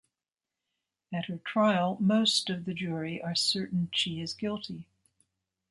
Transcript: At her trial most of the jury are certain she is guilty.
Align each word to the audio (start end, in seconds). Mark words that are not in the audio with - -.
At 1.13 1.25
her 1.25 1.37
trial 1.37 1.97
most 1.99 2.49
of 2.49 2.65
the 2.65 2.73
jury 2.73 3.21
are 3.21 3.35
certain 3.35 3.89
she 3.93 4.19
is 4.19 4.33
guilty. 4.33 4.87